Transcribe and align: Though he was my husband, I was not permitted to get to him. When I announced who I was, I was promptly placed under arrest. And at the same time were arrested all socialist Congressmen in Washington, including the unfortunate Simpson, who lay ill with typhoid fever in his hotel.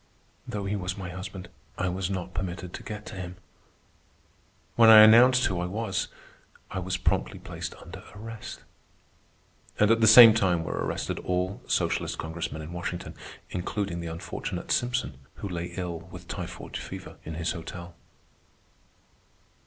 Though 0.47 0.65
he 0.65 0.75
was 0.75 0.97
my 0.97 1.09
husband, 1.11 1.47
I 1.77 1.87
was 1.87 2.09
not 2.09 2.33
permitted 2.33 2.73
to 2.73 2.81
get 2.81 3.05
to 3.05 3.15
him. 3.17 3.35
When 4.75 4.89
I 4.89 5.03
announced 5.03 5.45
who 5.45 5.59
I 5.59 5.67
was, 5.67 6.07
I 6.71 6.79
was 6.79 6.97
promptly 6.97 7.37
placed 7.37 7.75
under 7.75 8.03
arrest. 8.15 8.63
And 9.79 9.91
at 9.91 10.01
the 10.01 10.07
same 10.07 10.33
time 10.33 10.63
were 10.63 10.73
arrested 10.83 11.19
all 11.19 11.61
socialist 11.67 12.17
Congressmen 12.17 12.63
in 12.63 12.73
Washington, 12.73 13.13
including 13.51 13.99
the 13.99 14.07
unfortunate 14.07 14.71
Simpson, 14.71 15.19
who 15.35 15.47
lay 15.47 15.65
ill 15.75 15.99
with 15.99 16.27
typhoid 16.27 16.77
fever 16.77 17.17
in 17.23 17.35
his 17.35 17.51
hotel. 17.51 17.93